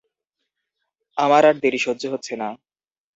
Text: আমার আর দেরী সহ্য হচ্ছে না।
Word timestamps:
আমার 1.17 1.43
আর 1.45 1.55
দেরী 1.63 1.79
সহ্য 1.81 2.03
হচ্ছে 2.13 2.33
না। 2.35 2.47